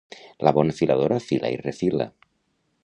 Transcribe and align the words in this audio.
La 0.47 0.53
bona 0.57 0.75
filadora 0.79 1.21
fila 1.27 1.53
i 1.57 1.61
refila. 1.65 2.11